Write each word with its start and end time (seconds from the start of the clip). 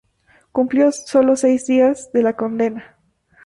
Cumplió 0.51 0.91
solo 0.91 1.35
seis 1.35 1.67
días 1.67 2.11
de 2.11 2.23
la 2.23 2.35
condena. 2.35 2.95